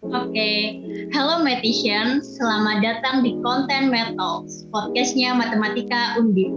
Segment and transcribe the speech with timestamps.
[0.00, 0.80] Oke,
[1.12, 6.48] halo Matician, selamat datang di Content Metals, podcastnya Matematika Undip.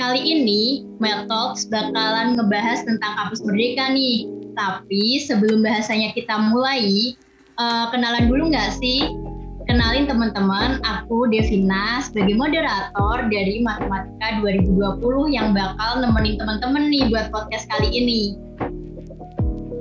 [0.00, 4.32] Kali ini, Metalks bakalan ngebahas tentang kampus merdeka nih.
[4.56, 7.20] Tapi sebelum bahasanya kita mulai,
[7.60, 9.25] uh, kenalan dulu nggak sih
[9.66, 15.02] Kenalin teman-teman, aku Devina sebagai moderator dari Matematika 2020
[15.34, 18.38] yang bakal nemenin teman-teman nih buat podcast kali ini.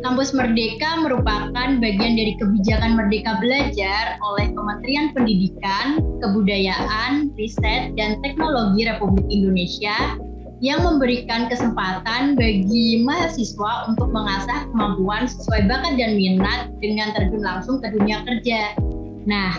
[0.02, 8.90] Kampus Merdeka merupakan bagian dari kebijakan Merdeka Belajar oleh Kementerian Pendidikan, Kebudayaan, Riset, dan Teknologi
[8.90, 10.17] Republik Indonesia
[10.66, 17.78] yang memberikan kesempatan bagi mahasiswa untuk mengasah kemampuan sesuai bakat dan minat dengan terjun langsung
[17.78, 18.73] ke dunia kerja.
[19.26, 19.58] Nah,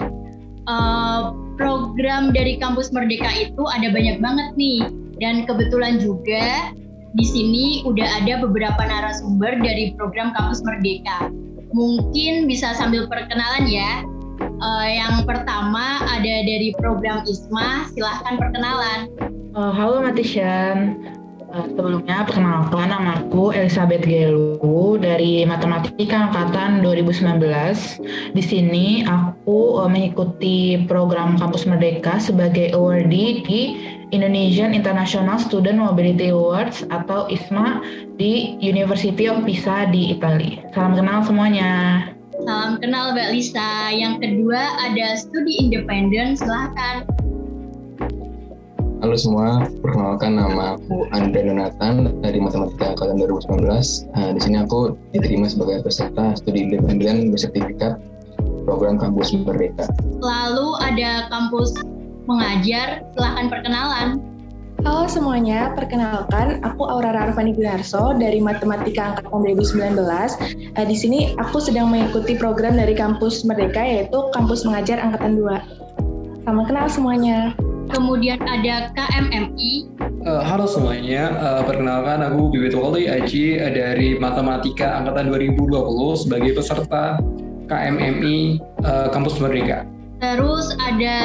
[0.69, 4.87] uh, program dari kampus Merdeka itu ada banyak banget nih,
[5.19, 6.71] dan kebetulan juga
[7.17, 11.33] di sini udah ada beberapa narasumber dari program kampus Merdeka.
[11.73, 14.05] Mungkin bisa sambil perkenalan ya.
[14.57, 19.09] Uh, yang pertama ada dari program ISMA, silahkan perkenalan.
[19.57, 21.16] Uh, halo Matishan, Eh,
[21.65, 28.37] sebelumnya perkenalkan nama aku Elizabeth Gelu dari Matematika Angkatan 2019.
[28.37, 33.61] Di sini aku uh, mengikuti program Kampus Merdeka sebagai awardee di
[34.13, 37.81] Indonesian International Student Mobility Awards atau ISMA
[38.21, 40.61] di University of Pisa di Italia.
[40.77, 41.73] Salam kenal semuanya.
[42.45, 43.91] Salam kenal Mbak Lisa.
[43.91, 47.16] Yang kedua ada studi independen, silahkan.
[49.05, 53.69] Halo semua, perkenalkan nama aku Andre Donatan dari Matematika Angkatan 2019.
[54.17, 58.01] Nah, di sini aku diterima sebagai peserta studi independen bersertifikat
[58.65, 59.93] program kampus Merdeka.
[60.25, 61.77] Lalu ada kampus
[62.25, 64.09] mengajar, silahkan perkenalan.
[64.81, 69.93] Halo semuanya, perkenalkan aku Aurora Arfani Gularso dari Matematika Angkatan 2019.
[70.73, 76.49] Eh, di sini aku sedang mengikuti program dari kampus Merdeka yaitu Kampus Mengajar Angkatan 2.
[76.49, 77.53] Selamat kenal semuanya.
[77.87, 79.87] Kemudian ada KMMI.
[80.27, 85.71] Uh, halo semuanya, uh, perkenalkan aku Bibit Wali Aji uh, dari Matematika Angkatan 2020
[86.19, 87.23] sebagai peserta
[87.71, 89.87] KMMI uh, Kampus Merdeka.
[90.19, 91.17] Terus ada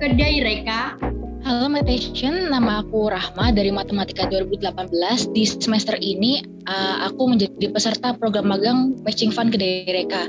[0.00, 0.96] Kedai Reka.
[1.44, 5.36] Halo Meditation, nama aku Rahma dari Matematika 2018.
[5.36, 10.28] Di semester ini uh, aku menjadi peserta program magang Matching Fund Kedai Reka.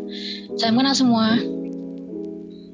[0.59, 1.39] Saya mengenal semua.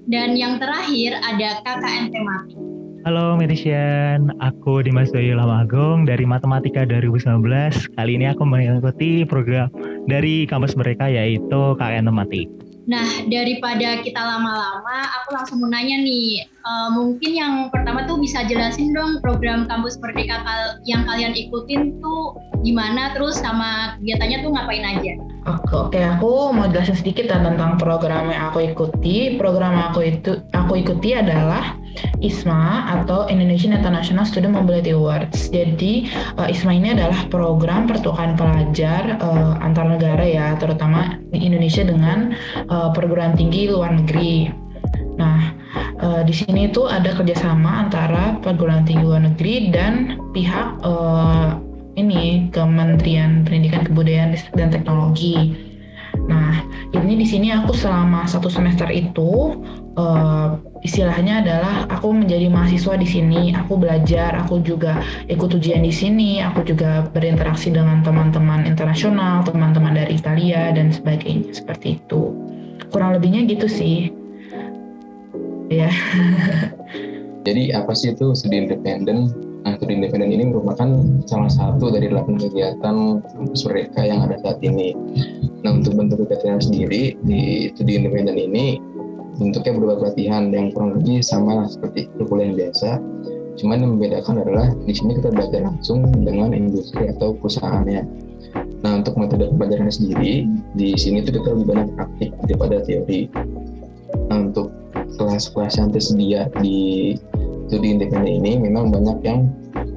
[0.05, 2.74] Dan yang terakhir ada KKN tematik.
[3.05, 7.37] Halo Medician, aku Dimas Doyo Lamagong dari Matematika 2019.
[7.93, 9.69] Kali ini aku mengikuti program
[10.09, 12.49] dari kampus mereka yaitu KN Tematik.
[12.89, 18.41] Nah, daripada kita lama-lama, aku langsung mau nanya nih, uh, mungkin yang pertama tuh bisa
[18.49, 20.41] jelasin dong program kampus Merdeka
[20.89, 25.13] yang kalian ikutin tuh gimana, terus sama kegiatannya tuh ngapain aja?
[25.45, 29.37] Oke, oke, aku mau jelasin sedikit tentang program yang aku ikuti.
[29.37, 31.84] Program aku itu aku ikuti adalah
[32.19, 35.49] ISMA atau Indonesian International Student Mobility Awards.
[35.49, 42.33] Jadi uh, ISMA ini adalah program pertukaran pelajar uh, antar negara ya, terutama Indonesia dengan
[42.69, 44.49] uh, perguruan tinggi luar negeri.
[45.15, 45.55] Nah,
[46.03, 51.55] uh, di sini itu ada kerjasama antara perguruan tinggi luar negeri dan pihak uh,
[51.95, 55.55] ini Kementerian Pendidikan Kebudayaan dan Teknologi.
[56.25, 56.63] Nah,
[56.95, 59.61] ini di sini aku selama satu semester itu
[59.95, 65.89] uh, istilahnya adalah aku menjadi mahasiswa di sini, aku belajar, aku juga ikut ujian di
[65.89, 72.29] sini, aku juga berinteraksi dengan teman-teman internasional, teman-teman dari Italia dan sebagainya seperti itu.
[72.93, 74.13] Kurang lebihnya gitu sih.
[75.73, 75.89] Ya.
[77.49, 79.33] Jadi apa sih itu studi independen?
[79.65, 80.85] Nah, studi independen ini merupakan
[81.25, 84.93] salah satu dari delapan kegiatan kampus mereka yang ada saat ini.
[85.65, 88.77] Nah, untuk bentuk kegiatan sendiri di studi independen ini
[89.35, 92.89] bentuknya berupa pelatihan yang kurang lebih sama seperti perkuliahan biasa.
[93.55, 98.03] Cuman yang membedakan adalah di sini kita belajar langsung dengan industri atau perusahaannya.
[98.83, 100.45] Nah, untuk metode pembelajaran sendiri,
[100.75, 103.21] di sini tuh kita lebih banyak praktik daripada teori.
[104.29, 104.69] Nah, untuk
[105.15, 107.15] kelas-kelas yang tersedia di
[107.65, 109.49] studi independen ini memang banyak yang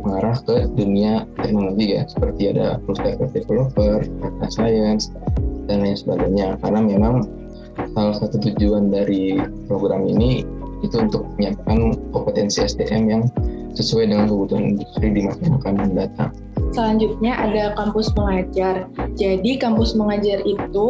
[0.02, 2.96] mengarah ke dunia teknologi ya seperti ada full
[3.34, 5.12] developer, data science
[5.68, 7.28] dan lain sebagainya karena memang
[7.94, 10.46] salah satu tujuan dari program ini
[10.82, 13.22] itu untuk menyiapkan kompetensi SDM yang
[13.74, 16.30] sesuai dengan kebutuhan industri di masa akan mendatang.
[16.68, 18.86] selanjutnya ada kampus mengajar.
[19.16, 20.86] Jadi kampus mengajar itu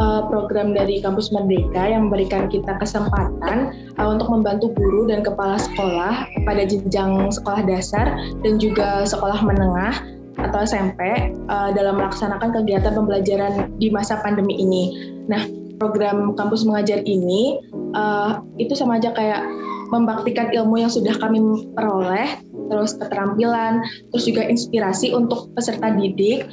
[0.00, 5.60] uh, program dari kampus Merdeka yang memberikan kita kesempatan uh, untuk membantu guru dan kepala
[5.60, 8.08] sekolah pada jenjang sekolah dasar
[8.40, 10.00] dan juga sekolah menengah
[10.38, 14.84] atau SMP uh, dalam melaksanakan kegiatan pembelajaran di masa pandemi ini.
[15.28, 15.44] Nah,
[15.78, 17.62] program kampus mengajar ini
[17.94, 19.40] uh, itu sama aja kayak
[19.88, 21.40] membaktikan ilmu yang sudah kami
[21.72, 22.28] peroleh,
[22.68, 23.80] terus keterampilan,
[24.12, 26.44] terus juga inspirasi untuk peserta didik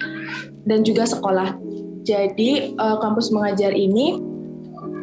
[0.64, 1.52] dan juga sekolah.
[2.08, 4.24] Jadi uh, kampus mengajar ini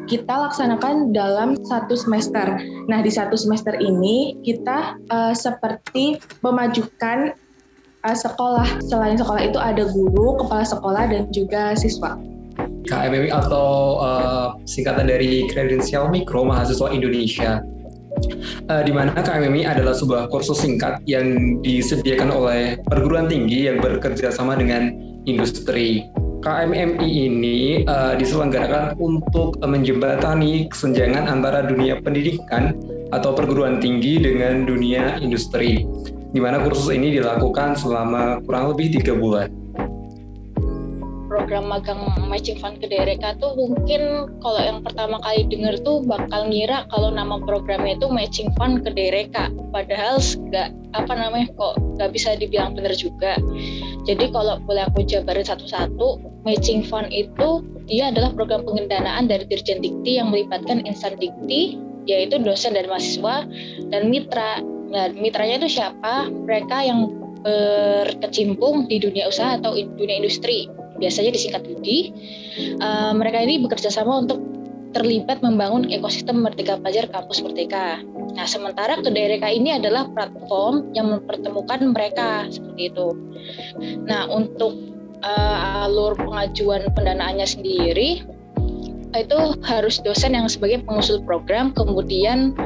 [0.08, 2.58] kita laksanakan dalam satu semester.
[2.88, 7.36] Nah di satu semester ini kita uh, seperti memajukan
[8.06, 8.66] uh, sekolah.
[8.88, 12.16] Selain sekolah itu ada guru, kepala sekolah dan juga siswa.
[12.86, 17.62] KMMI atau uh, singkatan dari Kredensial Mikro Mahasiswa Indonesia
[18.68, 24.30] uh, di mana KMMI adalah sebuah kursus singkat yang disediakan oleh perguruan tinggi yang bekerja
[24.34, 24.92] sama dengan
[25.24, 26.06] industri.
[26.42, 32.74] KMMI ini uh, diselenggarakan untuk menjembatani kesenjangan antara dunia pendidikan
[33.14, 35.86] atau perguruan tinggi dengan dunia industri,
[36.34, 39.61] di mana kursus ini dilakukan selama kurang lebih tiga bulan
[41.42, 41.98] program magang
[42.30, 47.10] matching fund ke DRK tuh mungkin kalau yang pertama kali denger tuh bakal ngira kalau
[47.10, 52.78] nama programnya itu matching fund ke DRK padahal nggak apa namanya kok nggak bisa dibilang
[52.78, 53.42] bener juga.
[54.06, 59.82] Jadi kalau boleh aku jabarin satu-satu matching fund itu dia adalah program pengendanaan dari Dirjen
[59.82, 61.74] Dikti yang melibatkan insan dikti
[62.06, 63.50] yaitu dosen dan mahasiswa
[63.90, 64.62] dan mitra.
[64.94, 66.30] Nah mitranya itu siapa?
[66.30, 67.10] Mereka yang
[67.42, 70.70] berkecimpung di dunia usaha atau dunia industri
[71.02, 72.14] biasanya disingkat Budi.
[72.78, 74.38] Uh, mereka ini bekerja sama untuk
[74.92, 77.98] terlibat membangun ekosistem Merdeka Pelajar Kampus Merdeka.
[78.38, 83.08] Nah, sementara KDRK ini adalah platform yang mempertemukan mereka seperti itu.
[84.06, 84.76] Nah, untuk
[85.24, 88.22] uh, alur pengajuan pendanaannya sendiri
[89.12, 92.56] itu harus dosen yang sebagai pengusul program, kemudian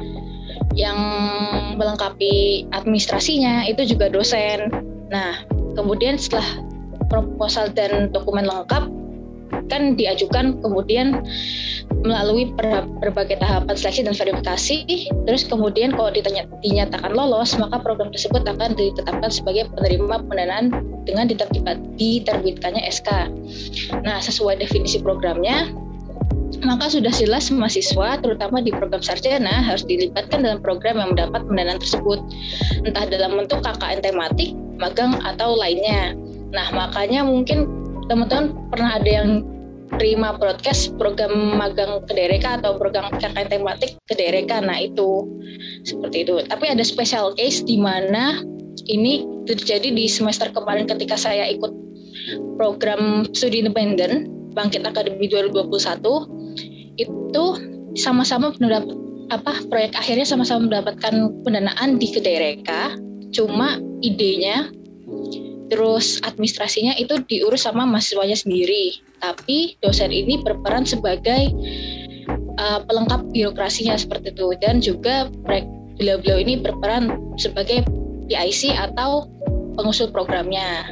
[0.79, 0.99] yang
[1.75, 4.71] melengkapi administrasinya itu juga dosen.
[5.11, 5.43] Nah,
[5.75, 6.47] kemudian setelah
[7.09, 8.89] proposal dan dokumen lengkap
[9.71, 11.23] kan diajukan kemudian
[12.03, 12.51] melalui
[13.03, 14.77] berbagai tahapan seleksi dan verifikasi.
[15.27, 20.71] Terus kemudian kalau ditanya, dinyatakan lolos maka program tersebut akan ditetapkan sebagai penerima pendanaan
[21.07, 23.31] dengan diterbitkannya SK
[24.03, 25.71] nah sesuai definisi programnya
[26.67, 31.79] maka sudah jelas mahasiswa terutama di program sarjana harus dilibatkan dalam program yang mendapat pendanaan
[31.79, 32.19] tersebut.
[32.87, 36.17] Entah dalam bentuk KKN tematik magang atau lainnya
[36.57, 37.69] Nah, makanya mungkin
[38.09, 39.45] teman-teman pernah ada yang
[40.01, 44.65] terima broadcast program magang ke DRK atau program KKN tematik ke DRK.
[44.65, 45.29] Nah, itu
[45.85, 46.41] seperti itu.
[46.49, 48.41] Tapi ada special case di mana
[48.89, 51.71] ini terjadi di semester kemarin ketika saya ikut
[52.59, 55.77] program studi independen Bangkit Akademi 2021
[56.97, 57.45] itu
[58.01, 58.97] sama-sama mendapat
[59.29, 62.95] apa proyek akhirnya sama-sama mendapatkan pendanaan di Kedereka
[63.35, 64.71] cuma idenya
[65.67, 69.03] terus administrasinya itu diurus sama mahasiswanya sendiri.
[69.19, 71.51] Tapi dosen ini berperan sebagai
[72.61, 75.31] uh, pelengkap birokrasinya seperti itu dan juga
[75.99, 77.83] beliau-beliau ini berperan sebagai
[78.29, 79.27] PIC atau
[79.77, 80.85] pengusul programnya.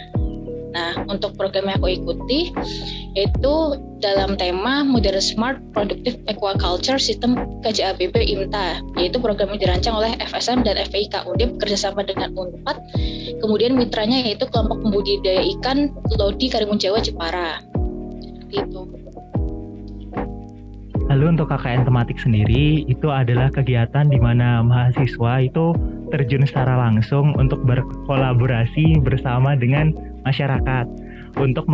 [0.75, 2.51] Nah, untuk program yang aku ikuti
[3.15, 3.55] yaitu
[4.05, 10.61] dalam tema Modern Smart Productive Aquaculture System KJABB IMTA, yaitu program yang dirancang oleh FSM
[10.61, 12.77] dan FPI Undip bekerjasama dengan UNPAD.
[13.41, 15.89] Kemudian mitranya yaitu kelompok pembudidaya ikan
[16.21, 17.65] Lodi Karimun Jawa Jepara.
[18.53, 18.93] Itu.
[21.09, 25.77] Lalu untuk KKN tematik sendiri itu adalah kegiatan di mana mahasiswa itu
[26.13, 29.93] terjun secara langsung untuk berkolaborasi bersama dengan
[30.25, 30.89] masyarakat
[31.39, 31.67] untuk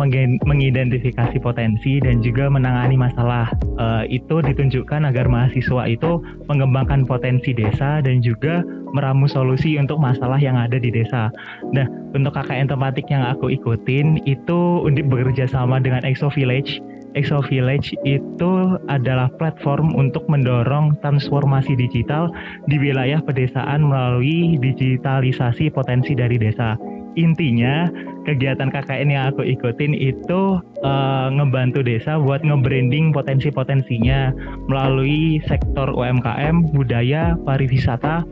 [0.45, 3.49] mengidentifikasi potensi dan juga menangani masalah.
[3.77, 10.37] Uh, itu ditunjukkan agar mahasiswa itu mengembangkan potensi desa dan juga meramu solusi untuk masalah
[10.37, 11.31] yang ada di desa.
[11.71, 16.83] Nah, untuk KKN tematik yang aku ikutin itu untuk bekerja sama dengan EXO Village.
[17.11, 18.51] EXO Village itu
[18.87, 22.31] adalah platform untuk mendorong transformasi digital
[22.71, 26.79] di wilayah pedesaan melalui digitalisasi potensi dari desa
[27.19, 27.89] intinya
[28.23, 34.31] kegiatan KKN yang aku ikutin itu uh, ngebantu desa buat nge-branding potensi-potensinya
[34.69, 38.23] melalui sektor UMKM, budaya, pariwisata,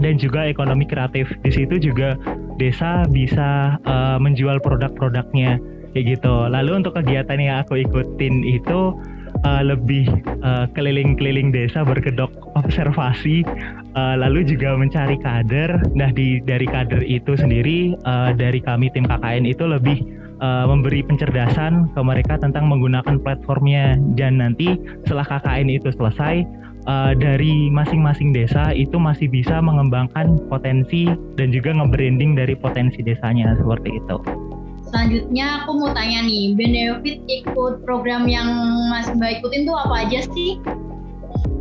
[0.00, 1.30] dan juga ekonomi kreatif.
[1.42, 2.18] Di situ juga
[2.60, 5.58] desa bisa uh, menjual produk-produknya
[5.94, 6.34] kayak gitu.
[6.50, 8.94] Lalu untuk kegiatan yang aku ikutin itu
[9.44, 10.08] uh, lebih
[10.42, 13.44] uh, keliling-keliling desa berkedok observasi
[13.94, 19.06] uh, lalu juga mencari kader nah di dari kader itu sendiri uh, dari kami tim
[19.06, 20.02] KKN itu lebih
[20.40, 24.74] uh, memberi pencerdasan ke mereka tentang menggunakan platformnya dan nanti
[25.06, 26.44] setelah KKN itu selesai
[26.88, 33.56] uh, dari masing-masing desa itu masih bisa mengembangkan potensi dan juga nge-branding dari potensi desanya
[33.58, 34.16] seperti itu.
[34.94, 38.46] Selanjutnya aku mau tanya nih, benefit ikut program yang
[38.94, 40.54] Mas Mbak ikutin tuh apa aja sih?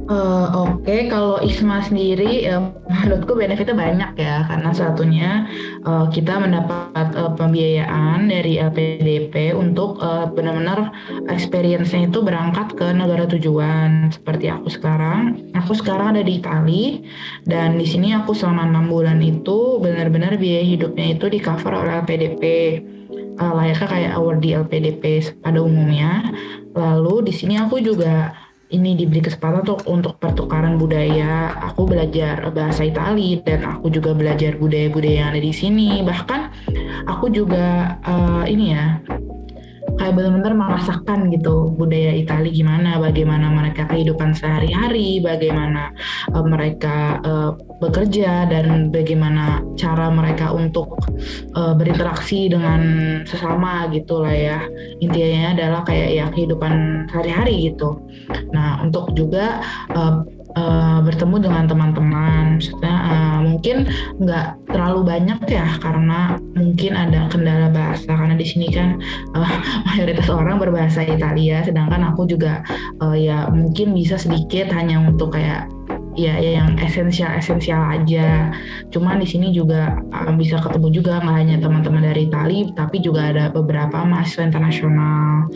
[0.05, 1.01] Uh, Oke, okay.
[1.09, 5.49] kalau ISMA sendiri, uh, menurutku benefitnya banyak ya, karena satunya
[5.81, 10.93] uh, kita mendapat uh, pembiayaan dari LPDP untuk uh, benar-benar
[11.33, 14.13] experience-nya itu berangkat ke negara tujuan.
[14.13, 17.01] Seperti aku sekarang, aku sekarang ada di Itali
[17.49, 22.05] dan di sini aku selama enam bulan itu benar-benar biaya hidupnya itu di cover oleh
[22.05, 22.43] LPDP.
[23.33, 25.03] Uh, layaknya kayak award di LPDP
[25.41, 26.21] pada umumnya.
[26.73, 28.33] Lalu di sini aku juga
[28.73, 31.53] ini diberi kesempatan untuk untuk pertukaran budaya.
[31.73, 36.01] Aku belajar bahasa Itali dan aku juga belajar budaya-budaya yang ada di sini.
[36.01, 36.41] Bahkan
[37.05, 38.97] aku juga uh, ini ya
[39.97, 45.93] kayak benar-benar merasakan gitu budaya Italia gimana, bagaimana mereka kehidupan sehari-hari, bagaimana
[46.33, 50.97] uh, mereka uh, bekerja dan bagaimana cara mereka untuk
[51.57, 52.81] uh, berinteraksi dengan
[53.27, 54.59] sesama gitu lah ya.
[55.03, 57.99] Intinya adalah kayak ya kehidupan sehari-hari gitu.
[58.55, 59.61] Nah untuk juga
[59.93, 60.23] uh,
[60.55, 63.89] uh, bertemu dengan teman-teman, maksudnya uh, mungkin
[64.21, 68.97] nggak terlalu banyak ya karena mungkin ada kendala bahasa karena di sini kan
[69.33, 69.53] uh,
[69.91, 72.61] mayoritas orang berbahasa Italia, sedangkan aku juga
[73.01, 75.69] uh, ya mungkin bisa sedikit hanya untuk kayak
[76.15, 78.53] ya, ya yang esensial esensial aja.
[78.93, 83.29] Cuman di sini juga um, bisa ketemu juga nggak hanya teman-teman dari Itali, tapi juga
[83.33, 85.49] ada beberapa mahasiswa internasional.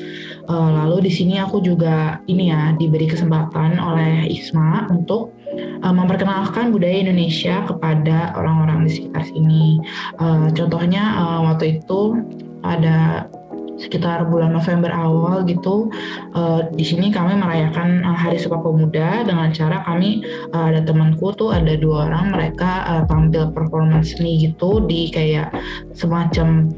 [0.48, 5.36] Uh, lalu di sini aku juga ini ya diberi kesempatan oleh ISMA untuk
[5.84, 9.84] uh, memperkenalkan budaya Indonesia kepada orang-orang di sekitar sini.
[10.18, 12.16] Uh, contohnya uh, waktu itu
[12.64, 13.28] ada
[13.78, 15.88] sekitar bulan November awal gitu
[16.34, 21.32] uh, di sini kami merayakan uh, Hari Sumpah Pemuda dengan cara kami uh, ada temanku
[21.38, 25.54] tuh ada dua orang mereka uh, tampil performance seni gitu di kayak
[25.94, 26.74] semacam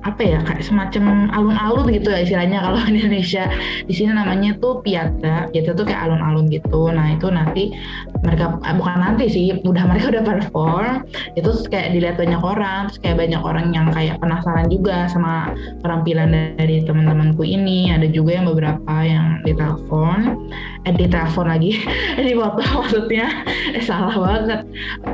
[0.00, 3.44] apa ya kayak semacam alun-alun gitu ya istilahnya kalau di Indonesia.
[3.84, 6.88] Di sini namanya tuh piazza piazza tuh kayak alun-alun gitu.
[6.88, 7.74] Nah itu nanti
[8.24, 10.94] mereka eh, bukan nanti sih udah mereka udah perform
[11.36, 15.52] itu kayak dilihat banyak orang terus kayak banyak orang yang kayak penasaran juga sama
[15.84, 17.92] penampilan dari teman-temanku ini.
[17.92, 20.48] Ada juga yang beberapa yang ditelepon
[20.88, 21.76] eh ditelepon lagi
[22.26, 23.44] di foto maksudnya.
[23.76, 24.60] Eh salah banget.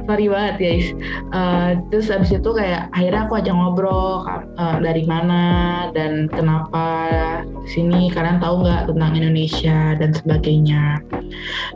[0.07, 0.87] Sorry banget guys.
[1.35, 4.23] Uh, terus abis itu kayak akhirnya aku aja ngobrol
[4.57, 5.42] uh, dari mana
[5.92, 6.85] dan kenapa
[7.66, 11.00] sini kalian tahu nggak tentang Indonesia dan sebagainya.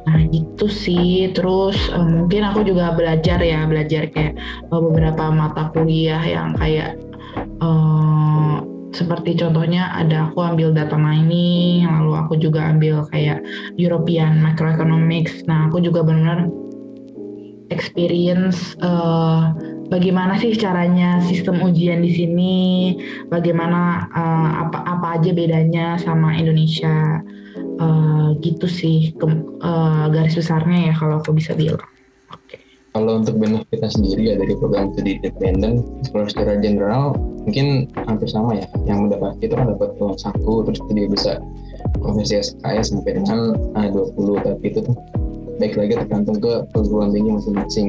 [0.07, 1.31] Nah gitu sih.
[1.35, 4.37] Terus uh, mungkin aku juga belajar ya belajar kayak
[4.71, 6.97] uh, beberapa mata kuliah yang kayak
[7.61, 13.39] uh, seperti contohnya ada aku ambil data mining, lalu aku juga ambil kayak
[13.79, 15.47] European Microeconomics.
[15.47, 16.51] Nah aku juga benar-benar
[17.71, 19.55] experience uh,
[19.91, 22.59] bagaimana sih caranya sistem ujian di sini,
[23.27, 27.21] bagaimana uh, apa apa aja bedanya sama Indonesia,
[27.83, 29.27] uh, gitu sih ke,
[29.61, 31.83] uh, garis besarnya ya kalau aku bisa bilang.
[32.91, 37.15] Kalau untuk benefitnya sendiri ya dari program studi independen, kalau secara general
[37.47, 38.67] mungkin hampir sama ya.
[38.83, 41.33] Yang mendapat itu kan dapat uang saku, terus dia bisa
[42.03, 44.97] konversi SKS sampai dengan uh, 20, tapi itu tuh
[45.63, 47.89] baik lagi tergantung ke perguruan tinggi masing-masing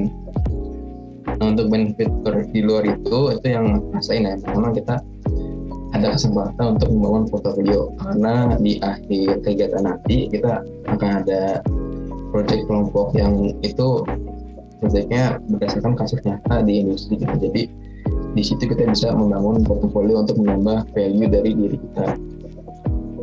[1.26, 2.10] Nah untuk benefit
[2.52, 4.36] di luar itu itu yang rasain ya.
[4.42, 4.96] Pertama kita
[5.92, 11.60] ada kesempatan untuk membangun portofolio karena di akhir kegiatan nanti kita akan ada
[12.32, 14.08] proyek kelompok yang itu
[14.80, 17.36] proyeknya berdasarkan kasus nyata di industri kita.
[17.38, 17.64] Jadi
[18.32, 22.16] di situ kita bisa membangun portofolio untuk menambah value dari diri kita.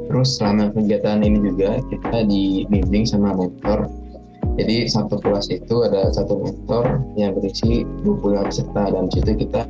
[0.08, 3.88] Terus selama kegiatan ini juga kita dibimbing sama mentor
[4.58, 9.62] jadi satu kelas itu ada satu mentor yang berisi 20 peserta dan situ kita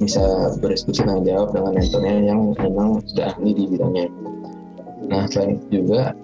[0.00, 4.08] bisa berdiskusi tanggung jawab dengan mentornya yang memang sudah ahli di bidangnya.
[5.12, 6.16] Nah selain itu juga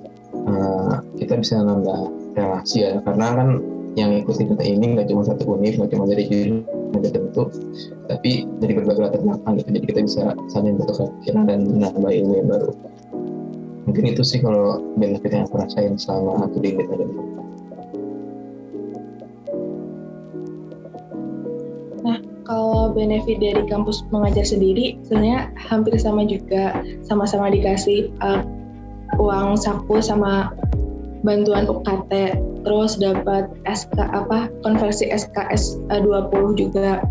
[0.49, 2.09] uh, kita bisa nambah
[2.41, 3.49] relasi ya karena kan
[4.01, 6.65] yang ikuti kita ini nggak cuma satu univ, nggak cuma dari jurusan
[7.05, 7.43] tertentu,
[8.09, 9.69] tapi dari berbagai latar belakang gitu.
[9.77, 12.73] Jadi kita bisa saling bertukar pikiran dan menambah ilmu yang baru.
[13.91, 17.48] Mungkin itu sih kalau benefit yang aku rasain selama aku di independen.
[22.49, 26.81] Kalau benefit dari kampus mengajar sendiri sebenarnya hampir sama juga.
[27.05, 28.43] Sama-sama dikasih uh,
[29.21, 30.57] uang saku sama
[31.23, 37.05] bantuan UKT terus dapat SK apa konversi SKS 20 juga.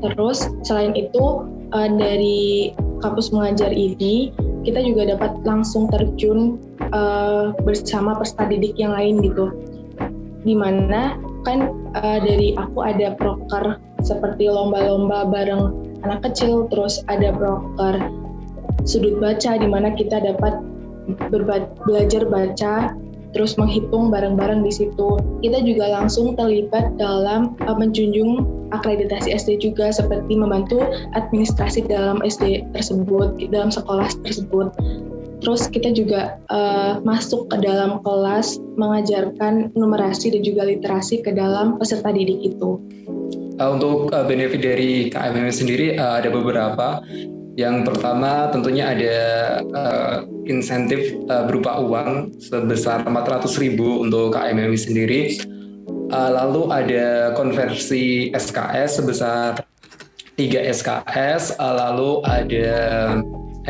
[0.00, 1.42] Terus selain itu
[1.74, 2.72] uh, dari
[3.02, 4.30] kampus mengajar ini
[4.64, 6.56] kita juga dapat langsung terjun
[6.94, 9.50] uh, bersama peserta didik yang lain gitu.
[10.46, 15.72] Di mana kan uh, dari aku ada proker seperti lomba-lomba bareng
[16.04, 17.96] anak kecil terus ada proker
[18.84, 20.60] sudut baca di mana kita dapat
[21.88, 22.92] belajar baca
[23.34, 25.18] terus menghitung barang-barang di situ.
[25.42, 30.80] Kita juga langsung terlibat dalam uh, menjunjung akreditasi SD juga seperti membantu
[31.18, 34.70] administrasi dalam SD tersebut, dalam sekolah tersebut.
[35.42, 41.76] Terus kita juga uh, masuk ke dalam kelas mengajarkan numerasi dan juga literasi ke dalam
[41.76, 42.80] peserta didik itu.
[43.54, 46.98] Uh, untuk uh, benefit dari KMM sendiri uh, ada beberapa.
[47.54, 49.16] Yang pertama tentunya ada
[49.62, 50.14] uh,
[50.50, 55.38] insentif uh, berupa uang sebesar 400 ribu untuk KMMI sendiri.
[56.10, 59.62] Uh, lalu ada konversi SKS sebesar
[60.34, 62.74] 3 SKS, uh, lalu ada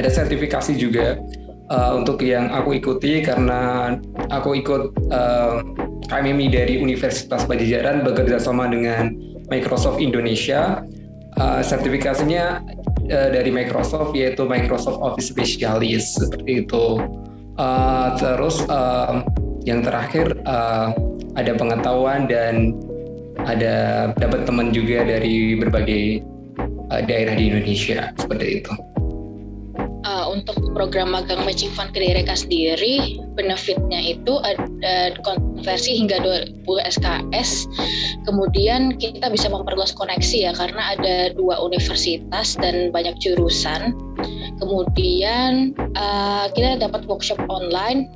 [0.01, 1.21] ada sertifikasi juga
[1.69, 3.95] uh, untuk yang aku ikuti karena
[4.33, 5.61] aku ikut uh,
[6.09, 9.13] KMMI dari Universitas Pajajaran bekerja sama dengan
[9.49, 10.85] Microsoft Indonesia.
[11.35, 12.63] Uh, sertifikasinya
[13.11, 17.03] uh, dari Microsoft yaitu Microsoft Office Specialist seperti itu.
[17.59, 19.27] Uh, terus uh,
[19.67, 20.95] yang terakhir uh,
[21.35, 22.75] ada pengetahuan dan
[23.43, 26.23] ada dapat teman juga dari berbagai
[26.95, 28.73] uh, daerah di Indonesia seperti itu
[30.35, 36.19] untuk program magang matching fund ke DRK sendiri benefitnya itu ada konversi hingga
[36.67, 37.71] 20 SKS
[38.25, 43.95] kemudian kita bisa memperluas koneksi ya karena ada dua universitas dan banyak jurusan.
[44.59, 48.09] Kemudian uh, kita dapat workshop online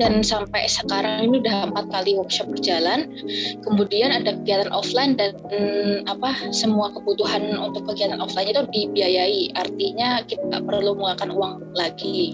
[0.00, 3.12] dan sampai sekarang ini udah empat kali workshop berjalan.
[3.60, 9.52] Kemudian ada kegiatan offline dan hmm, apa semua kebutuhan untuk kegiatan offline itu dibiayai.
[9.60, 12.32] Artinya kita perlu mengeluarkan uang lagi.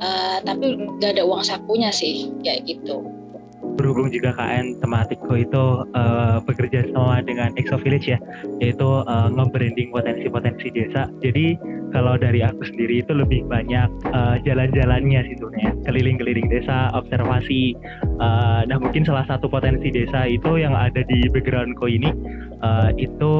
[0.00, 3.19] Uh, tapi nggak ada uang sakunya sih kayak gitu
[3.76, 8.18] berhubung juga KN tematiko itu uh, bekerja sama dengan Exo Village ya,
[8.58, 11.06] yaitu uh, nge-branding potensi-potensi desa.
[11.22, 11.58] Jadi
[11.90, 17.74] kalau dari aku sendiri itu lebih banyak uh, jalan-jalannya sih sebenarnya, keliling-keliling desa, observasi.
[18.22, 22.14] Uh, nah mungkin salah satu potensi desa itu yang ada di backgroundku ini
[22.62, 23.32] uh, itu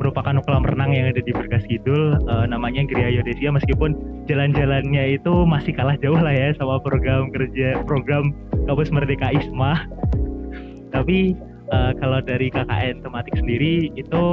[0.00, 3.94] merupakan kolam renang yang ada di Berkas Kidul, uh, namanya Gria Yodesia meskipun
[4.26, 8.32] jalan-jalannya itu masih kalah jauh lah ya sama program kerja program
[8.64, 9.69] kampus Merdeka Isma.
[10.90, 11.34] Tapi
[11.70, 14.24] uh, kalau dari KKN tematik sendiri itu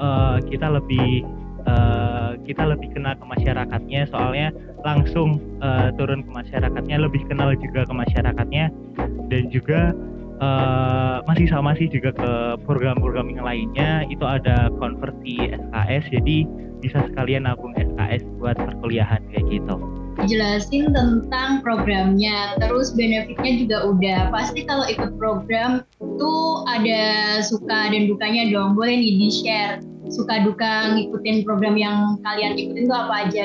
[0.00, 1.26] uh, kita lebih
[1.66, 4.06] uh, kita lebih kenal ke masyarakatnya.
[4.10, 4.48] Soalnya
[4.86, 8.70] langsung uh, turun ke masyarakatnya lebih kenal juga ke masyarakatnya.
[9.32, 9.90] Dan juga
[10.38, 12.32] uh, masih sama sih juga ke
[12.68, 14.06] program-program yang lainnya.
[14.12, 16.38] Itu ada konversi SKS jadi
[16.84, 24.20] bisa sekalian nabung SKS buat perkuliahan kayak gitu jelasin tentang programnya, terus benefitnya juga udah.
[24.30, 28.78] Pasti kalau ikut program tuh ada suka dan dukanya dong.
[28.78, 33.44] Boleh nih di-share suka duka ngikutin program yang kalian ikutin tuh apa aja?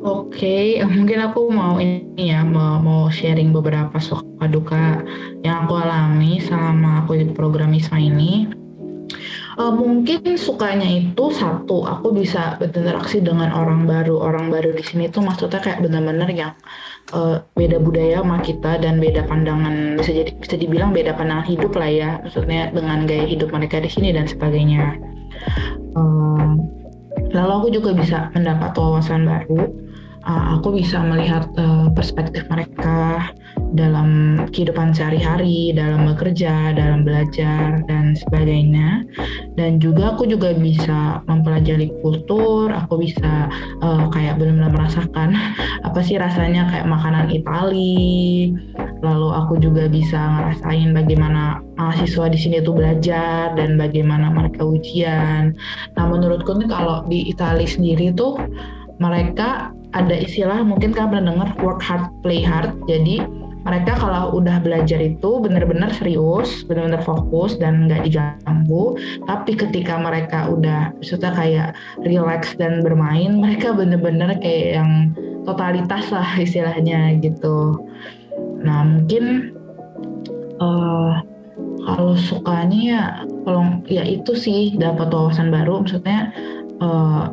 [0.00, 5.04] Oke, okay, mungkin aku mau ini ya, mau, mau sharing beberapa suka duka
[5.44, 8.59] yang aku alami selama aku ikut program ISMA ini.
[9.60, 14.16] Uh, mungkin sukanya itu satu, aku bisa berinteraksi dengan orang baru.
[14.16, 16.56] Orang baru di sini tuh maksudnya kayak benar-benar yang
[17.12, 21.76] uh, beda budaya sama kita dan beda pandangan bisa jadi bisa dibilang beda pandangan hidup
[21.76, 24.96] lah ya, maksudnya dengan gaya hidup mereka di sini dan sebagainya.
[25.92, 26.56] Uh,
[27.36, 29.68] lalu aku juga bisa mendapat wawasan baru
[30.26, 33.30] uh, aku bisa melihat uh, perspektif mereka
[33.70, 39.06] dalam kehidupan sehari-hari, dalam bekerja, dalam belajar dan sebagainya.
[39.54, 43.46] Dan juga aku juga bisa mempelajari kultur, aku bisa
[43.82, 45.38] uh, kayak benar-benar merasakan
[45.86, 48.50] apa sih rasanya kayak makanan Itali.
[49.00, 55.56] Lalu aku juga bisa ngerasain bagaimana mahasiswa di sini tuh belajar dan bagaimana mereka ujian.
[55.96, 58.36] Nah, menurutku nih kalau di Italia sendiri tuh
[59.00, 63.26] mereka ada istilah mungkin kalian pernah dengar work hard play hard jadi
[63.60, 68.96] mereka kalau udah belajar itu benar-benar serius, benar-benar fokus dan nggak diganggu.
[69.28, 71.68] Tapi ketika mereka udah maksudnya kayak
[72.00, 74.92] relax dan bermain, mereka benar-benar kayak yang
[75.44, 77.84] totalitas lah istilahnya gitu.
[78.64, 79.52] Nah mungkin
[80.56, 81.20] uh,
[81.84, 83.02] kalau sukanya ya
[83.44, 86.32] kalau ya itu sih dapat wawasan baru, maksudnya
[86.80, 87.30] uh,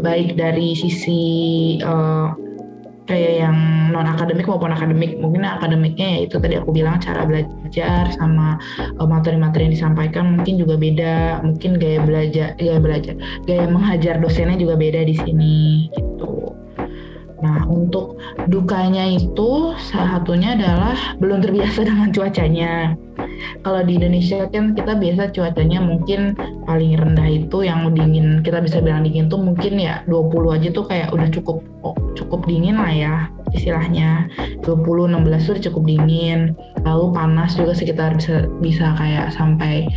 [0.00, 1.22] baik dari sisi
[1.84, 2.32] uh,
[3.10, 3.56] kayak yang
[3.90, 5.18] non akademik maupun akademik.
[5.18, 8.56] Mungkin akademiknya ya itu tadi aku bilang cara belajar sama
[8.98, 11.42] uh, materi-materi yang disampaikan mungkin juga beda.
[11.42, 13.14] Mungkin gaya belajar gaya belajar
[13.44, 16.54] gaya mengajar dosennya juga beda di sini gitu.
[17.40, 18.20] Nah, untuk
[18.52, 22.94] dukanya itu salah satunya adalah belum terbiasa dengan cuacanya.
[23.60, 28.80] Kalau di Indonesia kan kita biasa cuacanya mungkin paling rendah itu yang dingin, kita bisa
[28.80, 32.92] bilang dingin tuh mungkin ya 20 aja tuh kayak udah cukup oh, cukup dingin lah
[32.92, 33.14] ya
[33.56, 34.30] istilahnya
[34.62, 36.54] 20 16 tuh cukup dingin.
[36.86, 39.88] Lalu panas juga sekitar bisa bisa kayak sampai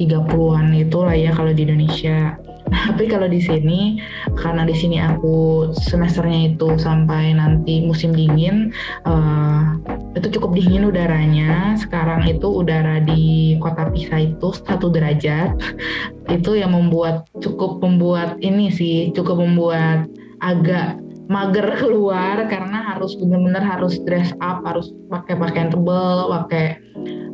[0.00, 2.40] 30-an itu lah ya kalau di Indonesia.
[2.70, 3.98] Tapi kalau di sini
[4.38, 8.70] karena di sini aku semesternya itu sampai nanti musim dingin
[9.04, 9.74] uh,
[10.14, 11.74] itu cukup dingin udaranya.
[11.76, 15.58] Sekarang itu udara di kota Pisa itu satu derajat.
[16.36, 20.06] itu yang membuat cukup membuat ini sih cukup membuat
[20.38, 26.82] agak mager keluar karena harus benar-benar harus dress up, harus pakai pakaian tebal, pakai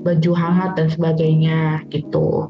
[0.07, 2.47] baju hangat dan sebagainya gitu.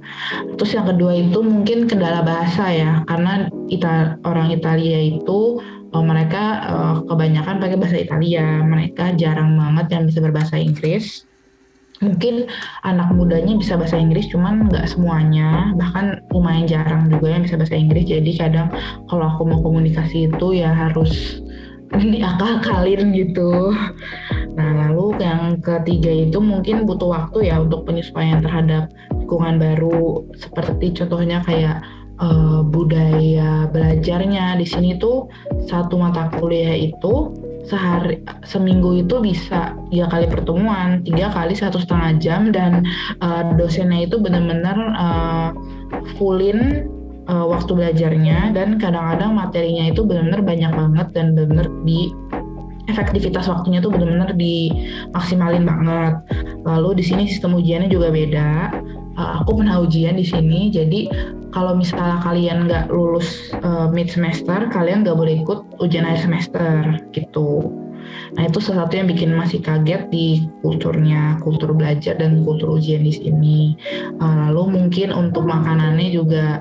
[0.61, 5.59] Terus yang kedua itu mungkin kendala bahasa ya, karena Ita, orang Italia itu
[5.97, 11.25] oh, mereka uh, kebanyakan pakai bahasa Italia, mereka jarang banget yang bisa berbahasa Inggris.
[11.97, 12.45] Mungkin
[12.85, 17.73] anak mudanya bisa bahasa Inggris, cuman nggak semuanya, bahkan lumayan jarang juga yang bisa bahasa
[17.73, 18.05] Inggris.
[18.05, 18.69] Jadi kadang
[19.09, 21.41] kalau aku mau komunikasi itu ya harus
[22.13, 23.73] diakal-akalin gitu.
[24.57, 30.25] Nah, lalu yang ketiga itu mungkin butuh waktu ya untuk penyesuaian terhadap lingkungan baru.
[30.33, 31.85] Seperti contohnya kayak
[32.17, 34.57] uh, budaya belajarnya.
[34.57, 35.29] Di sini tuh
[35.69, 37.37] satu mata kuliah itu
[37.69, 42.49] sehari seminggu itu bisa tiga kali pertemuan tiga kali satu setengah jam.
[42.49, 42.89] Dan
[43.21, 45.49] uh, dosennya itu benar-benar uh,
[46.17, 46.89] fullin
[47.29, 48.57] uh, waktu belajarnya.
[48.57, 52.09] Dan kadang-kadang materinya itu benar-benar banyak banget dan benar-benar di
[52.87, 56.15] efektivitas waktunya tuh benar-benar dimaksimalin banget.
[56.67, 58.51] Lalu di sini sistem ujiannya juga beda.
[59.17, 61.09] Uh, aku pernah ujian di sini, jadi
[61.49, 67.01] kalau misalnya kalian nggak lulus uh, mid semester, kalian nggak boleh ikut ujian akhir semester
[67.17, 67.73] gitu.
[68.37, 73.13] Nah itu satu yang bikin masih kaget di kulturnya, kultur belajar dan kultur ujian di
[73.17, 73.61] sini.
[74.21, 76.61] Uh, lalu mungkin untuk makanannya juga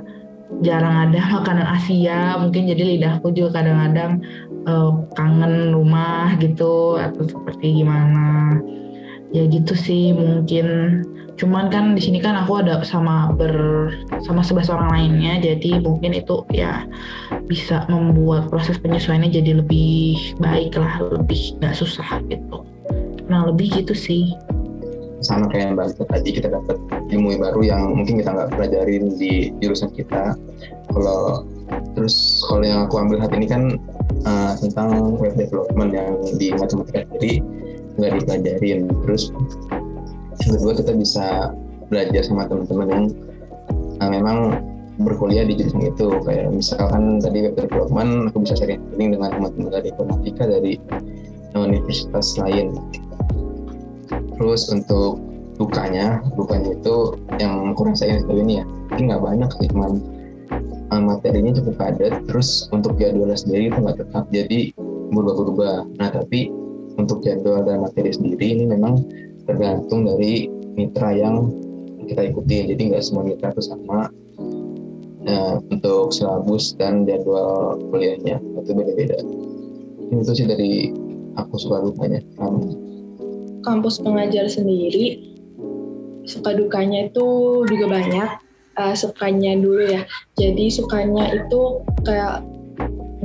[0.64, 4.22] jarang ada makanan Asia mungkin jadi lidahku juga kadang-kadang
[4.66, 8.60] uh, kangen rumah gitu atau seperti gimana.
[9.34, 11.02] Ya gitu sih mungkin.
[11.36, 13.92] Cuman kan di sini kan aku ada sama ber
[14.24, 16.88] sama sebelas orang lainnya jadi mungkin itu ya
[17.52, 22.64] bisa membuat proses penyesuaiannya jadi lebih baik lah lebih nggak susah gitu.
[23.28, 24.32] Nah lebih gitu sih.
[25.20, 26.78] Sama kayak yang Mbak tadi kita dapat
[27.12, 30.40] ilmu baru yang mungkin kita nggak pelajarin di jurusan kita.
[30.88, 31.44] Kalau
[31.98, 33.76] terus kalau yang aku ambil saat ini kan
[34.24, 37.44] uh, tentang web development yang di matematika jadi
[38.00, 38.80] nggak dipelajarin.
[39.04, 39.24] Terus
[40.40, 41.52] kedua kita bisa
[41.92, 43.06] belajar sama teman-teman yang
[44.00, 44.38] uh, memang
[45.04, 46.08] berkuliah di jurusan itu.
[46.24, 50.80] Kayak misalkan tadi web development aku bisa sharing dengan teman-teman dari informatika dari
[51.56, 52.76] universitas lain.
[54.36, 55.20] Terus untuk
[55.56, 60.04] dukanya dukanya itu yang kurang saya sejauh ini ya ini nggak banyak sih cuman
[60.92, 64.60] uh, materinya cukup padat terus untuk jadwalnya sendiri itu nggak tetap jadi
[65.14, 65.98] berubah-ubah.
[66.02, 66.52] Nah tapi
[66.96, 69.04] untuk jadwal dan materi sendiri ini memang
[69.46, 71.54] tergantung dari mitra yang
[72.06, 72.70] kita ikuti.
[72.74, 74.10] Jadi nggak semua mitra itu sama
[75.30, 79.18] uh, untuk silabus dan jadwal kuliahnya itu beda-beda.
[80.14, 80.94] Itu sih dari
[81.36, 82.22] aku suka dukanya.
[82.38, 82.86] Um,
[83.66, 85.34] kampus pengajar sendiri
[86.26, 87.28] suka dukanya itu
[87.70, 88.30] juga banyak
[88.80, 90.02] uh, sukanya dulu ya.
[90.40, 92.44] Jadi sukanya itu kayak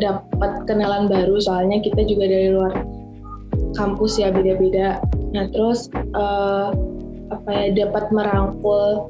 [0.01, 2.73] dapat kenalan baru soalnya kita juga dari luar
[3.77, 5.03] kampus ya beda-beda.
[5.37, 6.73] Nah terus uh,
[7.31, 9.07] apa ya dapat merangkul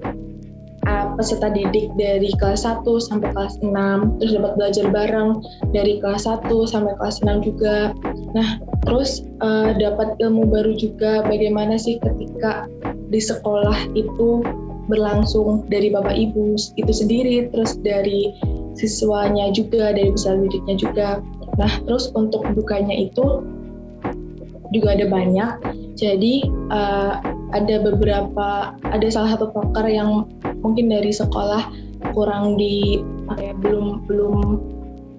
[0.85, 5.31] uh, peserta didik dari kelas 1 sampai kelas 6 terus dapat belajar bareng
[5.73, 7.95] dari kelas 1 sampai kelas 6 juga.
[8.37, 12.69] Nah terus uh, dapat ilmu baru juga bagaimana sih ketika
[13.11, 14.45] di sekolah itu
[14.91, 18.35] berlangsung dari bapak ibu itu sendiri terus dari
[18.75, 21.09] siswanya juga dari peserta didiknya juga.
[21.57, 23.47] Nah terus untuk dukanya itu
[24.75, 25.53] juga ada banyak.
[25.99, 30.27] Jadi uh, ada beberapa ada salah satu poker yang
[30.63, 31.71] mungkin dari sekolah
[32.15, 33.03] kurang di
[33.37, 34.37] ya, belum belum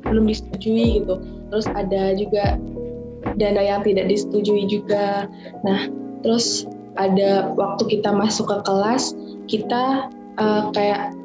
[0.08, 1.20] belum disetujui gitu.
[1.52, 2.58] Terus ada juga
[3.38, 5.28] dana yang tidak disetujui juga.
[5.68, 5.92] Nah
[6.26, 6.66] terus
[7.00, 9.16] ada waktu kita masuk ke kelas
[9.48, 11.16] kita uh, kayak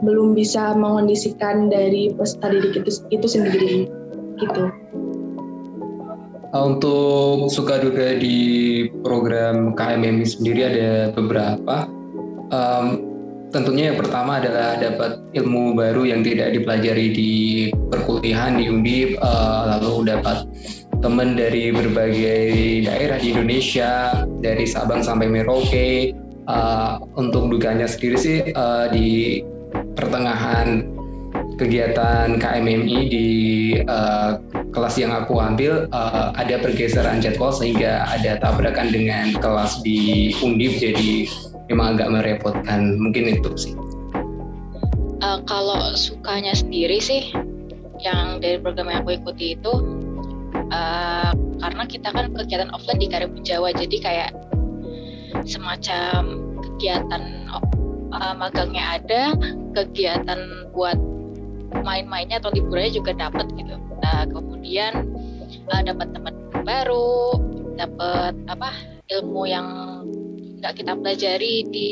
[0.00, 3.72] belum bisa mengondisikan dari peserta didik itu, itu sendiri
[4.40, 4.72] gitu
[6.50, 11.86] Uh, untuk suka duka di program KMMI sendiri ada beberapa.
[12.50, 13.06] Um,
[13.54, 17.32] tentunya yang pertama adalah dapat ilmu baru yang tidak dipelajari di
[17.70, 20.42] perkuliahan di Undip, uh, lalu dapat
[20.98, 22.42] teman dari berbagai
[22.82, 26.18] daerah di Indonesia, dari Sabang sampai Merauke.
[26.48, 29.44] Uh, untuk dukanya sendiri sih uh, di
[29.94, 30.88] pertengahan
[31.60, 33.28] kegiatan KMMI di
[33.84, 34.40] uh,
[34.72, 40.80] kelas yang aku ambil uh, ada pergeseran jadwal sehingga ada tabrakan dengan kelas di Undip
[40.80, 41.28] jadi
[41.68, 43.74] memang agak merepotkan mungkin itu sih.
[45.20, 47.28] Uh, kalau sukanya sendiri sih
[48.00, 49.72] yang dari program yang aku ikuti itu
[50.72, 54.30] uh, karena kita kan kegiatan offline di Karimun Jawa jadi kayak
[55.44, 56.22] semacam
[56.60, 59.34] kegiatan uh, magangnya ada
[59.74, 60.98] kegiatan buat
[61.82, 63.74] main-mainnya atau liburannya juga dapat gitu.
[64.02, 65.14] Nah kemudian
[65.70, 66.34] uh, dapat teman
[66.66, 67.38] baru,
[67.78, 68.70] dapat apa
[69.10, 69.66] ilmu yang
[70.60, 71.90] nggak kita pelajari di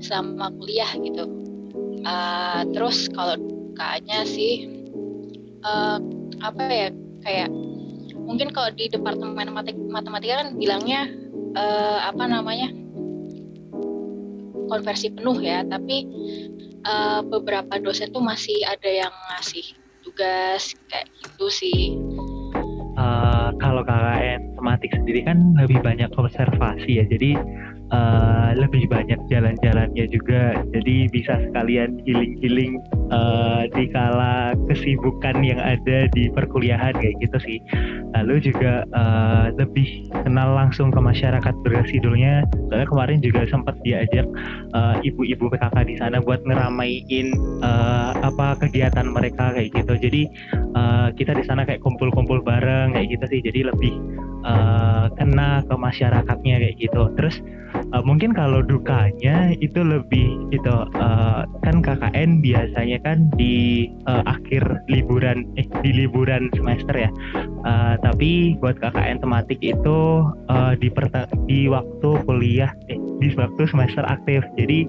[0.00, 1.24] selama kuliah gitu.
[2.02, 4.66] Uh, terus kalau dukanya sih
[5.62, 6.02] uh,
[6.42, 6.88] apa ya
[7.22, 7.48] kayak
[8.18, 9.54] mungkin kalau di departemen
[9.90, 11.06] matematika kan bilangnya
[11.56, 12.72] uh, apa namanya
[14.68, 16.08] konversi penuh ya tapi
[16.88, 21.80] uh, beberapa dosen tuh masih ada yang ngasih tugas kayak gitu sih.
[22.92, 27.40] Uh, kalau KKN tematik sendiri kan lebih banyak observasi ya, jadi
[27.92, 30.56] uh, lebih banyak jalan-jalannya juga.
[30.72, 32.80] Jadi bisa sekalian healing-healing
[33.12, 37.58] uh, di kala kesibukan yang ada di perkuliahan kayak gitu sih.
[38.16, 44.24] Lalu juga uh, lebih kenal langsung ke masyarakat berhasilnya soalnya kemarin juga sempat diajak
[44.72, 49.92] uh, ibu-ibu PKK di sana buat ngeramaiin uh, apa kegiatan mereka kayak gitu.
[49.96, 50.22] Jadi
[50.72, 53.40] uh, kita di sana kayak kumpul-kumpul bareng kayak gitu sih.
[53.44, 53.92] Jadi lebih
[54.48, 57.02] uh, kena ke masyarakatnya kayak gitu.
[57.18, 57.36] Terus
[57.92, 64.64] uh, mungkin kalau dukanya itu lebih itu uh, kan KKN biasanya kan di uh, akhir
[64.88, 67.10] liburan eh di liburan semester ya
[67.68, 70.88] uh, tapi buat KKN tematik itu uh, di
[71.46, 74.88] di waktu kuliah eh di waktu semester aktif jadi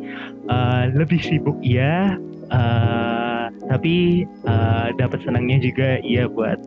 [0.49, 2.15] uh, lebih sibuk ya
[2.49, 6.59] uh, tapi uh, dapat senangnya juga iya buat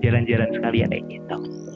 [0.00, 1.67] jalan-jalan uh, sekalian kayak gitu.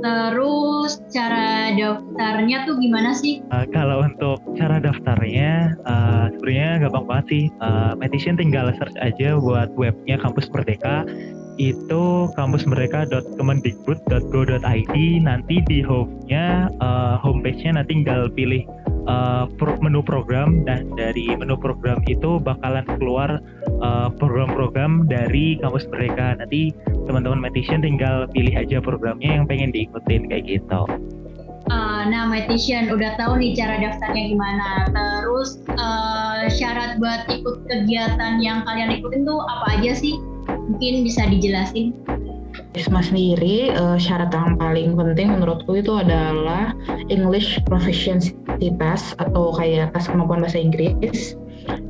[0.00, 3.40] Terus cara daftarnya tuh gimana sih?
[3.52, 7.50] Uh, kalau untuk cara daftarnya uh, sebenarnya gampang banget sih.
[7.60, 7.94] Uh,
[8.36, 11.04] tinggal search aja buat webnya Kampus Merdeka
[11.56, 18.68] itu kampusmerdeka.kemendikbud.go.id nanti di home-nya uh, homepage-nya nanti tinggal pilih
[19.06, 19.46] uh,
[19.82, 23.40] menu program dan dari menu program itu bakalan keluar
[23.80, 26.74] uh, program-program dari kampus mereka nanti
[27.06, 30.82] teman-teman Metician tinggal pilih aja programnya yang pengen diikutin kayak gitu.
[31.66, 34.86] Uh, nah, Metician udah tahu nih cara daftarnya gimana.
[34.94, 40.14] Terus uh, syarat buat ikut kegiatan yang kalian ikutin tuh apa aja sih?
[40.46, 41.90] Mungkin bisa dijelasin.
[42.76, 46.76] ISMA sendiri uh, syarat yang paling penting menurutku itu adalah
[47.08, 48.36] English Proficiency
[48.76, 51.40] Test atau kayak tes kemampuan bahasa Inggris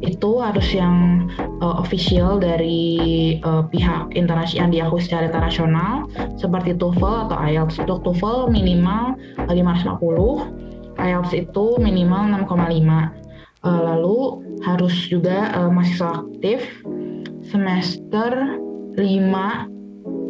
[0.01, 1.27] itu harus yang
[1.61, 6.09] uh, official dari uh, pihak internasional yang diakui secara internasional
[6.40, 7.77] seperti TOEFL atau IELTS.
[7.85, 9.16] Untuk TOEFL minimal
[9.49, 13.66] 550, IELTS itu minimal 6,5.
[13.66, 14.18] Uh, lalu
[14.62, 16.61] harus juga uh, mahasiswa aktif
[17.44, 18.31] semester
[18.96, 19.76] 5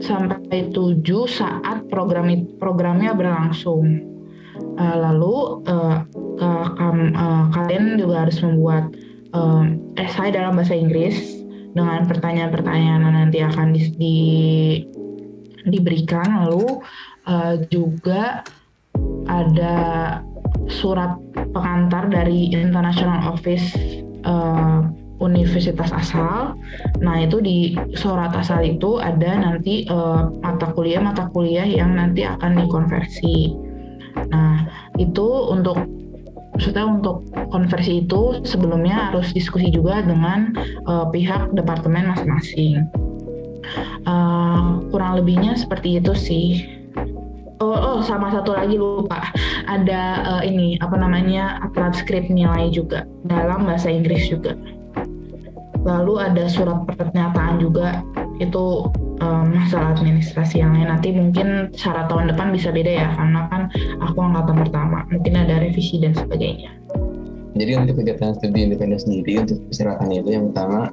[0.00, 2.28] sampai 7 saat program
[2.60, 4.14] programnya berlangsung.
[4.76, 6.00] Uh, lalu uh,
[6.36, 6.48] ke,
[7.16, 8.92] uh, kalian juga harus membuat
[9.36, 9.64] uh,
[9.96, 11.44] esai dalam bahasa Inggris
[11.76, 14.18] dengan pertanyaan-pertanyaan yang nanti akan di, di
[15.68, 16.48] diberikan.
[16.48, 16.80] Lalu
[17.28, 18.40] uh, juga
[19.28, 19.76] ada
[20.72, 21.20] surat
[21.52, 23.76] pengantar dari International Office
[24.24, 24.88] uh,
[25.20, 26.56] universitas asal.
[27.00, 32.24] Nah, itu di surat asal itu ada nanti uh, mata kuliah mata kuliah yang nanti
[32.24, 33.56] akan dikonversi.
[34.32, 35.76] Nah, itu untuk
[36.56, 37.20] maksudnya untuk
[37.52, 40.56] konversi itu sebelumnya harus diskusi juga dengan
[40.88, 42.84] uh, pihak departemen masing-masing.
[44.06, 46.48] Uh, kurang lebihnya seperti itu sih.
[47.56, 49.32] Oh, oh sama satu lagi lupa
[49.64, 54.52] ada uh, ini apa namanya transkrip nilai juga dalam bahasa Inggris juga
[55.86, 58.02] lalu ada surat pernyataan juga
[58.42, 58.90] itu
[59.22, 60.90] um, masalah administrasi yang lain.
[60.90, 63.62] Nanti mungkin syarat tahun depan bisa beda ya karena kan
[64.02, 64.98] aku angkatan pertama.
[65.08, 66.74] Mungkin ada revisi dan sebagainya.
[67.56, 70.92] Jadi untuk kegiatan studi independen sendiri untuk persyaratannya itu yang pertama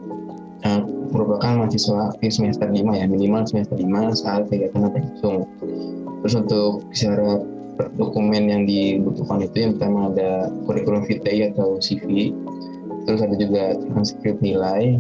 [0.64, 5.44] uh, merupakan mahasiswa aktif semester 5 ya minimal semester 5 saat kegiatan berlangsung
[6.24, 7.44] terus untuk syarat
[8.00, 12.32] dokumen yang dibutuhkan itu yang pertama ada kurikulum vitae atau CV
[13.06, 15.00] terus ada juga transkrip nilai.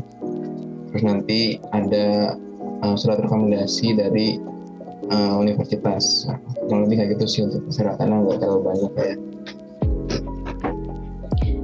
[0.91, 1.39] Terus nanti
[1.73, 2.37] ada
[2.85, 4.37] uh, surat rekomendasi dari
[5.09, 6.29] uh, universitas.
[6.67, 9.15] Kurang lebih kayak gitu sih untuk persyaratannya nggak terlalu banyak ya.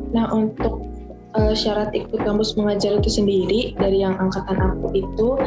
[0.09, 0.89] Nah, untuk
[1.37, 5.37] uh, syarat ikut kampus mengajar itu sendiri dari yang angkatan aku itu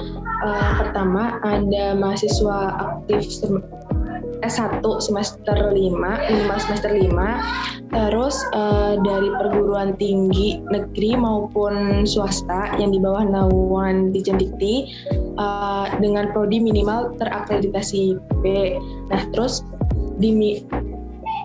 [0.46, 3.26] uh, pertama ada mahasiswa aktif
[4.42, 5.74] S1 semester 5,
[6.30, 14.10] minimal semester 5, terus uh, dari perguruan tinggi negeri maupun swasta yang di bawah naungan
[14.10, 14.74] di Dikti
[15.38, 18.76] uh, dengan prodi minimal terakreditasi B.
[19.12, 19.62] Nah, terus
[20.18, 20.60] di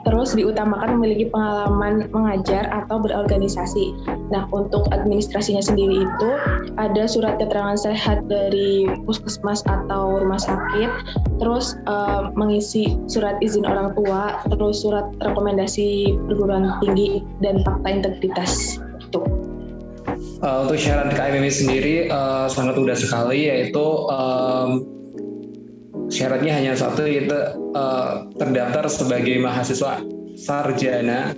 [0.08, 3.92] terus diutamakan memiliki pengalaman mengajar atau berorganisasi.
[4.32, 6.30] Nah, untuk administrasinya sendiri itu
[6.80, 10.90] ada surat keterangan sehat dari puskesmas atau rumah sakit,
[11.44, 18.80] terus uh, mengisi surat izin orang tua, terus surat rekomendasi perguruan tinggi dan fakta integritas.
[19.04, 19.28] Itu.
[20.40, 24.97] Uh, untuk syarat KMMI sendiri uh, sangat mudah sekali yaitu um,
[26.08, 27.36] syaratnya hanya satu yaitu
[27.76, 30.04] uh, terdaftar sebagai mahasiswa
[30.38, 31.36] sarjana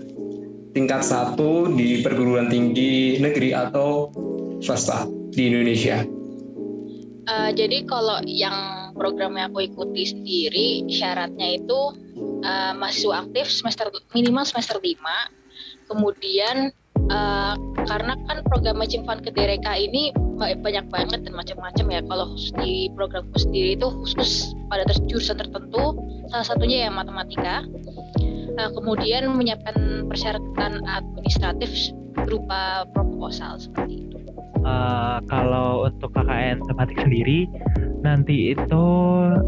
[0.73, 4.13] tingkat satu di perguruan tinggi negeri atau
[4.61, 6.05] swasta di Indonesia.
[7.29, 11.79] Uh, jadi kalau yang program yang aku ikuti sendiri syaratnya itu
[12.41, 14.97] uh, mahasiswa aktif semester minimal semester 5
[15.89, 16.73] kemudian
[17.09, 17.53] uh,
[17.85, 22.01] karena kan program matching fund ke DRK ini banyak banget dan macam-macam ya.
[22.07, 22.27] Kalau
[22.63, 25.99] di programku sendiri itu khusus pada jurusan tertentu
[26.31, 27.67] salah satunya ya matematika.
[28.59, 31.69] Uh, kemudian menyiapkan persyaratan administratif
[32.13, 34.17] berupa proposal seperti itu.
[34.59, 37.47] Uh, kalau untuk KKN tematik sendiri
[38.03, 38.85] nanti itu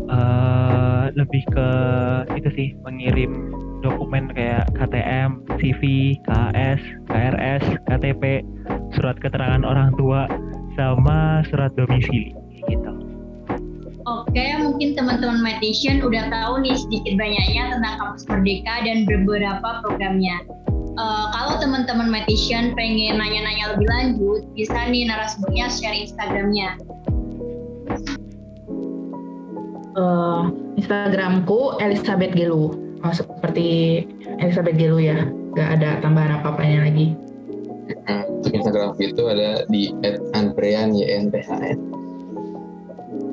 [0.08, 1.70] uh, lebih ke
[2.40, 3.52] itu sih mengirim
[3.82, 8.46] dokumen kayak KTM, CV, KAS, KRS, KTP,
[8.94, 10.30] surat keterangan orang tua,
[10.82, 12.34] sama surat domisili
[12.66, 12.92] gitu.
[14.10, 20.42] Oke, mungkin teman-teman Meditation udah tahu nih sedikit banyaknya tentang kampus Merdeka dan beberapa programnya.
[20.98, 26.70] Uh, kalau teman-teman Meditation pengen nanya-nanya lebih lanjut, bisa nih narasumbernya share Instagramnya.
[29.94, 30.50] Uh,
[30.82, 34.02] Instagramku Elizabeth Gelu oh, seperti
[34.40, 37.12] Elizabeth Gelu ya nggak ada tambahan apa-apanya lagi
[38.08, 39.92] untuk Instagram itu ada di
[40.36, 41.78] @anprean ynphn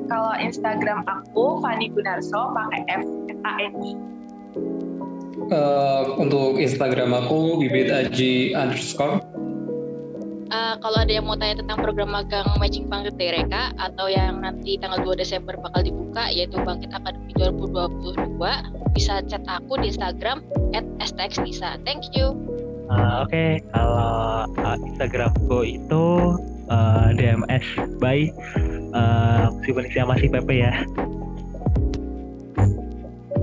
[0.09, 3.05] kalau Instagram aku Fani Gunarso pakai F
[3.45, 3.91] A N I
[5.53, 9.21] uh, untuk Instagram aku bibit aji underscore
[10.49, 14.75] uh, kalau ada yang mau tanya tentang program magang Matching Bangkit Dereka atau yang nanti
[14.81, 18.37] tanggal 2 Desember bakal dibuka yaitu Bangkit Akademi 2022
[18.93, 20.43] bisa chat aku di Instagram
[20.99, 21.79] @stxnisa.
[21.85, 22.33] Thank you.
[22.89, 23.51] Uh, Oke, okay.
[23.69, 26.05] kalau uh, Instagramku itu
[26.73, 27.61] uh, DMS
[28.01, 28.33] by
[28.97, 29.53] uh,
[30.09, 30.73] masih PP ya.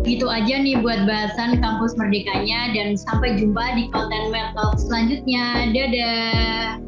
[0.02, 5.70] Gitu aja nih buat bahasan kampus merdekanya dan sampai jumpa di konten Talk selanjutnya.
[5.74, 6.78] Dadah.